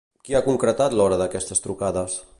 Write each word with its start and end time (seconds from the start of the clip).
Qui 0.27 0.37
ha 0.37 0.41
concretat 0.47 0.97
l'hora 1.01 1.21
d'aquestes 1.23 1.65
trucades? 1.67 2.21